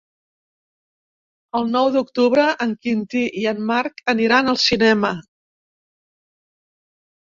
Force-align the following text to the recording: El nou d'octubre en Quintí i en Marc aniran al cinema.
El 1.59 1.69
nou 1.75 1.91
d'octubre 1.97 2.47
en 2.67 2.75
Quintí 2.87 3.23
i 3.45 3.47
en 3.55 3.63
Marc 3.71 4.05
aniran 4.17 4.53
al 4.57 4.63
cinema. 4.67 5.17